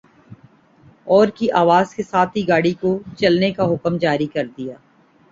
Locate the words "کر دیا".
4.27-4.75